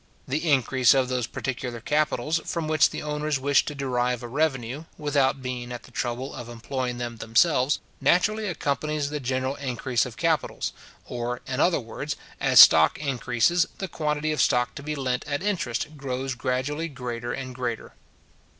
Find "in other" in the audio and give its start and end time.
11.45-11.79